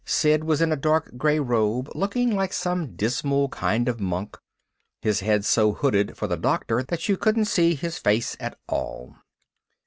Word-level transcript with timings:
Sid 0.03 0.45
was 0.45 0.61
in 0.63 0.71
a 0.71 0.75
dark 0.75 1.15
gray 1.15 1.39
robe 1.39 1.87
looking 1.93 2.35
like 2.35 2.53
some 2.53 2.95
dismal 2.95 3.49
kind 3.49 3.87
of 3.87 3.99
monk, 3.99 4.35
his 5.03 5.19
head 5.19 5.45
so 5.45 5.73
hooded 5.73 6.17
for 6.17 6.25
the 6.25 6.37
Doctor 6.37 6.81
that 6.81 7.07
you 7.07 7.15
couldn't 7.15 7.45
see 7.45 7.75
his 7.75 7.99
face 7.99 8.35
at 8.39 8.57
all. 8.67 9.17